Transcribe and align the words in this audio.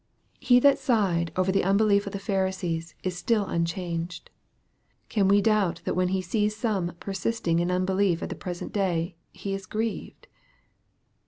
He 0.39 0.59
that 0.61 0.79
sighed 0.79 1.31
over 1.35 1.51
the 1.51 1.63
unbelief 1.63 2.07
of 2.07 2.11
the 2.13 2.17
Pharisees 2.17 2.95
is 3.03 3.15
still 3.15 3.45
unchanged. 3.45 4.31
Can 5.09 5.27
we 5.27 5.43
doubt 5.43 5.81
that 5.85 5.93
when 5.93 6.07
He 6.07 6.23
sees 6.23 6.55
some 6.57 6.93
persisting 6.99 7.59
in 7.59 7.69
unbelief 7.69 8.23
at 8.23 8.29
the 8.29 8.33
present 8.35 8.73
day, 8.73 9.15
He 9.31 9.53
is 9.53 9.67
grieved 9.67 10.25